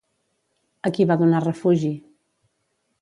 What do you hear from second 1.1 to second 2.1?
va donar refugi?